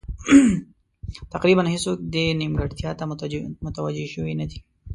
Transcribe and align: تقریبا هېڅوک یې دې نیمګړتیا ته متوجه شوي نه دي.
تقریبا 1.33 1.63
هېڅوک 1.73 1.97
یې 2.03 2.07
دې 2.13 2.25
نیمګړتیا 2.39 2.91
ته 2.99 3.03
متوجه 3.67 4.05
شوي 4.13 4.33
نه 4.41 4.45
دي. 4.49 4.59